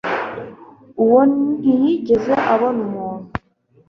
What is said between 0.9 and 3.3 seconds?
uwo ntiyigeze abona umuntu